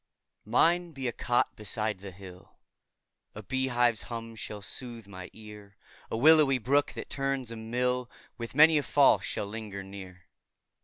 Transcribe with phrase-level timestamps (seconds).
[0.47, 2.57] Mine be a cot beside the hill,
[3.35, 5.77] A bee hive's hum shall sooth my ear;
[6.09, 10.23] A willowy brook, that turns a mill, With many a fall shall linger near.